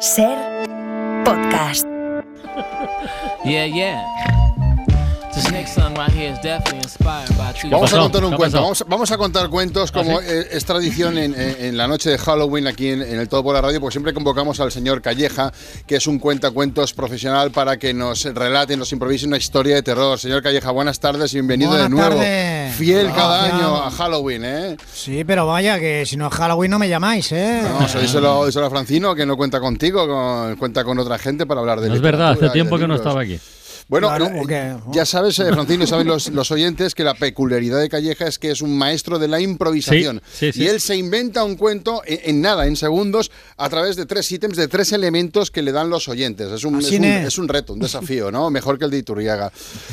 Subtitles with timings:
[0.00, 0.36] Ser
[1.24, 1.86] podcast.
[3.44, 4.45] Yeah, yeah.
[7.70, 8.56] Vamos a contar un ¿Qué cuento.
[8.62, 10.28] Vamos, vamos a contar cuentos como ¿Ah, sí?
[10.30, 13.42] eh, es tradición en, en- en la noche de Halloween aquí en, en el Todo
[13.42, 15.52] por la Radio, porque siempre convocamos al señor Calleja,
[15.86, 20.18] que es un cuentacuentos profesional, para que nos relate, nos improvise una historia de terror.
[20.18, 22.16] Señor Calleja, buenas tardes y bienvenido Buenas de nuevo.
[22.16, 22.74] tardes.
[22.76, 23.60] Fiel cada Gracias.
[23.60, 24.76] año a Halloween, ¿eh?
[24.94, 27.60] Sí, pero vaya, que si no es Halloween no me llamáis, ¿eh?
[27.62, 31.60] No, díselo, díselo a Francino, que no cuenta contigo, con- cuenta con otra gente para
[31.60, 33.38] hablar de No es verdad, hace tiempo que no estaba aquí.
[33.88, 37.14] Bueno, Claro, la- porque- ya sabes, eh, Francino, y saben los, los oyentes que la
[37.14, 40.20] peculiaridad de Calleja es que es un maestro de la improvisación.
[40.32, 40.62] Sí, sí, sí.
[40.64, 44.30] Y él se inventa un cuento en, en nada, en segundos, a través de tres
[44.32, 46.50] ítems, de tres elementos que le dan los oyentes.
[46.50, 47.38] Es un, es un, es.
[47.38, 48.50] un reto, un desafío, ¿no?
[48.50, 49.52] Mejor que el de Iturriaga.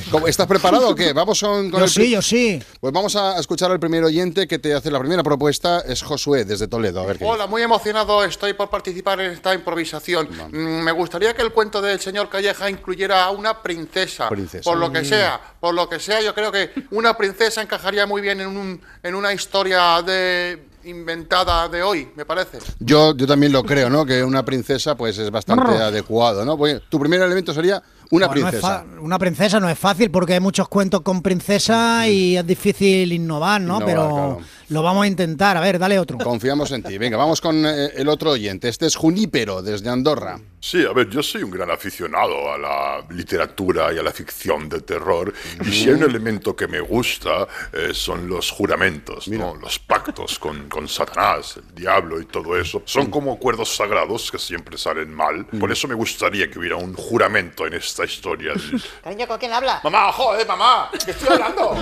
[0.10, 1.14] ¿Cómo- ¿Estás preparado o qué?
[1.14, 2.60] Vamos con, con Yo el sí, yo sí.
[2.82, 6.46] Pues vamos a escuchar al primer oyente que te hace la primera propuesta, es Josué,
[6.46, 7.02] desde Toledo.
[7.02, 10.30] A ver qué Hola, muy emocionado estoy por participar en esta improvisación.
[10.52, 13.82] Mm, Me gustaría que el cuento del señor Calleja incluyera a una princesa.
[14.29, 14.63] Princesa.
[14.63, 18.21] Por lo que sea, por lo que sea, yo creo que una princesa encajaría muy
[18.21, 22.59] bien en, un, en una historia de inventada de hoy, me parece.
[22.79, 24.05] Yo, yo también lo creo, ¿no?
[24.05, 26.57] Que una princesa pues es bastante adecuado, ¿no?
[26.57, 28.85] Porque tu primer elemento sería una Bueno, princesa.
[28.99, 33.61] una princesa no es fácil porque hay muchos cuentos con princesa y es difícil innovar,
[33.61, 33.77] ¿no?
[33.77, 34.39] Innovar, pero claro.
[34.70, 35.55] lo vamos a intentar.
[35.57, 36.17] A ver, dale otro.
[36.17, 36.98] Confiamos en ti.
[36.98, 38.67] Venga, vamos con eh, el otro oyente.
[38.67, 40.39] Este es Junípero, desde Andorra.
[40.66, 44.70] Sí, a ver, yo soy un gran aficionado a la literatura y a la ficción
[44.70, 45.34] de terror.
[45.60, 49.56] Y si hay un elemento que me gusta, eh, son los juramentos, ¿no?
[49.56, 52.82] Los pactos con, con Satanás, el diablo y todo eso.
[52.86, 55.46] Son como acuerdos sagrados que siempre salen mal.
[55.48, 58.54] Por eso me gustaría que hubiera un juramento en esta historia.
[59.04, 59.82] Cariño, ¿con quién habla?
[59.84, 61.76] Mamá, joder, mamá, que estoy hablando.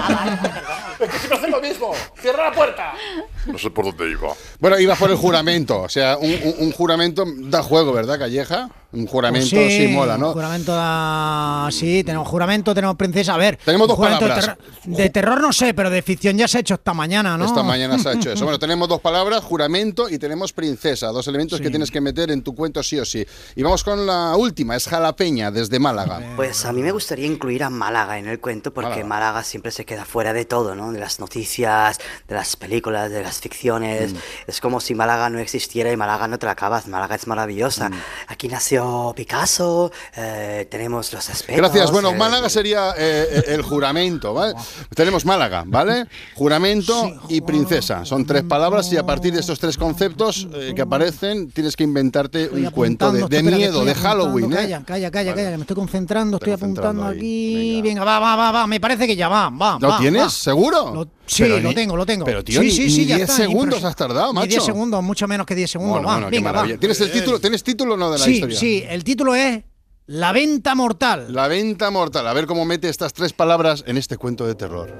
[0.99, 1.93] es que siempre hacen lo mismo.
[2.19, 2.95] Cierra la puerta.
[3.45, 4.33] No sé por dónde iba.
[4.59, 5.81] Bueno, ibas por el juramento.
[5.81, 8.69] O sea, un, juramento da juego, ¿verdad, Calleja?
[8.93, 10.33] Un juramento Pues sí, mola, ¿no?
[10.33, 11.69] Juramento da...
[11.71, 13.35] Sí, tenemos juramento, tenemos princesa.
[13.35, 14.39] A ver, Tenemos dos de palabras.
[14.45, 17.45] terror- De, terror no sé, pero de ficción ya se ha hecho esta mañana, ¿no?
[17.45, 18.43] Esta mañana se ha hecho eso.
[18.51, 21.07] Bueno, tenemos dos palabras, juramento y tenemos princesa.
[21.07, 23.25] Dos elementos que tienes que meter en tu cuento sí o sí.
[23.55, 26.19] Y vamos con la última, es Jalapeña, desde Málaga.
[26.35, 29.21] Pues a mí me gustaría incluir a Málaga en el cuento porque Málaga.
[29.31, 30.91] Málaga, siempre se queda fuera de todo, ¿no?
[30.91, 34.13] De las noticias, de las películas, de las ficciones.
[34.47, 36.87] Es como si Málaga no existiera y Málaga no te la acabas.
[36.87, 37.89] Málaga es maravillosa.
[38.27, 38.80] Aquí nació
[39.15, 41.57] Picasso, eh, tenemos los aspectos.
[41.57, 41.91] Gracias.
[41.91, 44.53] Bueno, eh, Málaga sería eh, el juramento, ¿vale?
[44.95, 46.05] Tenemos Málaga, ¿vale?
[46.35, 48.05] Juramento y princesa.
[48.05, 51.83] Son tres palabras y a partir de estos tres conceptos eh, que aparecen tienes que
[51.83, 53.95] inventarte Estoy un cuento de, miedo, de.
[53.95, 54.55] Halloween, ¿eh?
[54.55, 57.17] Calla, calla, calla, calla, que me estoy concentrando, estoy apuntando ahí.
[57.17, 57.81] aquí.
[57.81, 58.01] Venga.
[58.01, 58.03] Venga.
[58.05, 58.67] va, va, va, va.
[58.67, 59.77] Me parece que ya va, va.
[59.79, 60.23] ¿Lo va, tienes?
[60.23, 60.29] va.
[60.29, 60.93] ¿Seguro?
[60.93, 62.25] Lo- sí, Pero lo ni- tengo, lo tengo.
[62.25, 64.41] Pero, tío, sí, ni- sí, ni sí, ya 10 está, ni segundos has tardado, Ni
[64.47, 64.65] 10 macho.
[64.65, 65.93] segundos, mucho menos que 10 segundos.
[65.95, 66.55] Bueno, va, bueno, qué venga, va.
[66.57, 66.79] maravilla.
[66.79, 67.39] ¿Tienes el título?
[67.39, 68.59] ¿Tienes título o no de la Sí, historia?
[68.59, 69.63] sí, el título es
[70.07, 71.27] La venta mortal.
[71.33, 72.27] La venta mortal.
[72.27, 74.91] A ver cómo mete estas tres palabras en este cuento de terror.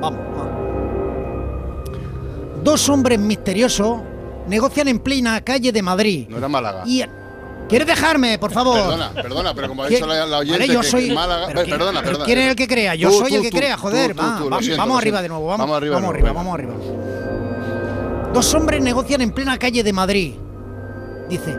[0.00, 0.48] Vamos, vamos.
[2.64, 4.00] Dos hombres misteriosos
[4.48, 6.26] negocian en plena calle de Madrid.
[6.28, 6.82] No era Málaga.
[6.86, 7.02] Y
[7.68, 8.76] ¿Quieres dejarme, por favor?
[8.80, 11.08] Perdona, perdona, pero como ha ¿Quién- dicho la, la oyente Vale, yo soy.
[11.08, 11.46] que Málaga...
[11.48, 12.24] pero Eh, ¿quién- perdona, perdona.
[12.24, 12.94] ¿Quién es el que crea?
[12.94, 14.18] Yo Tú, soy tú, el que tú, crea, joder.
[14.18, 15.46] va, va- siento, vamos arriba de nuevo.
[15.46, 16.74] Vamos, Vamos arriba de Vamos arriba, vamos arriba.
[18.32, 20.34] Dos hombres negocian en plena calle de Madrid.
[21.28, 21.56] Dice,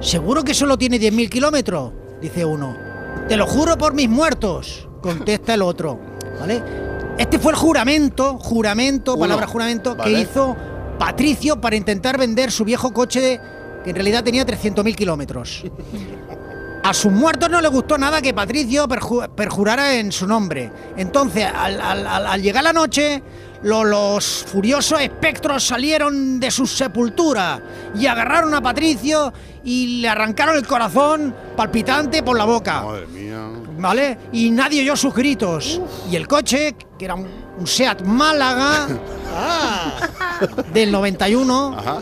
[0.00, 1.92] ¿seguro que solo tiene 10.000 kilómetros?
[2.20, 2.76] Dice uno.
[3.28, 5.98] Te lo juro por mis muertos, contesta el otro.
[6.40, 6.62] ¿Vale?
[7.18, 9.20] Este fue el juramento, juramento, Uno.
[9.20, 10.12] palabra juramento, Vale.
[10.12, 10.54] que hizo
[10.98, 13.40] Patricio para intentar vender su viejo coche
[13.86, 15.62] que en realidad tenía 300.000 kilómetros.
[16.82, 20.70] A sus muertos no le gustó nada que Patricio perju- perjurara en su nombre.
[20.96, 23.22] Entonces, al, al- al- al llegar la noche,
[23.62, 27.60] lo- los furiosos espectros salieron de sus sepulturas
[27.96, 29.32] y agarraron a Patricio
[29.64, 32.82] y le arrancaron el corazón palpitante por la boca.
[32.82, 33.48] Madre mía.
[33.78, 34.18] ¿Vale?
[34.32, 35.80] Y nadie oyó sus gritos.
[36.10, 38.86] Y el coche, que era un, un Seat Málaga
[40.72, 41.98] del 91, Ajá.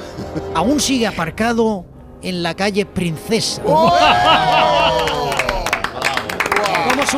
[0.54, 1.84] aún sigue aparcado
[2.22, 3.62] en la calle Princesa.
[3.62, 3.92] ¿Cómo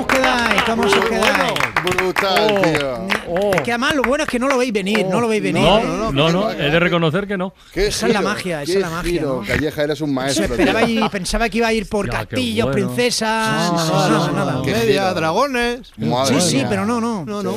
[0.05, 0.63] quedáis?
[0.65, 1.53] ¿Cómo se os quedáis?
[1.85, 3.07] Brutal, tío.
[3.29, 3.55] Oh.
[3.55, 5.63] Es que además lo bueno es que no lo veis venir, no lo veis venir.
[5.63, 7.55] No, no, no, he de reconocer que no.
[7.73, 9.41] Qué Esa es la magia, esa es la magia, giro.
[9.41, 9.47] ¿no?
[9.47, 10.45] Calleja, eres un maestro.
[10.45, 11.07] esperaba tío.
[11.07, 12.89] y pensaba que iba a ir por castillos, bueno.
[12.89, 13.73] princesas,
[14.33, 14.63] nada.
[14.65, 15.15] Qué Media, giro.
[15.15, 15.93] dragones.
[15.97, 17.25] Madre Sí, sí, pero no, no.
[17.25, 17.57] No, no.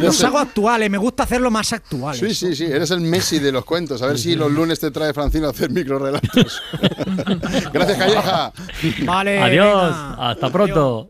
[0.00, 2.20] Los hago actuales, me gusta hacerlo más actuales.
[2.20, 4.02] Sí, sí, sí, eres el Messi de los cuentos.
[4.02, 6.62] A ver si los lunes te trae Francino a hacer microrelatos.
[7.72, 8.52] Gracias, Calleja.
[9.04, 9.40] Vale.
[9.40, 10.30] Adiós, venga.
[10.30, 11.09] hasta pronto.